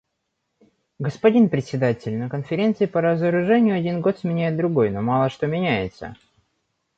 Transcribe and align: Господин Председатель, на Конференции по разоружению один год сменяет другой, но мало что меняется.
Господин 0.97 1.47
Председатель, 1.51 2.17
на 2.17 2.27
Конференции 2.27 2.87
по 2.87 3.01
разоружению 3.01 3.75
один 3.77 4.01
год 4.01 4.17
сменяет 4.17 4.57
другой, 4.57 4.89
но 4.89 5.03
мало 5.03 5.29
что 5.29 5.45
меняется. 5.45 6.15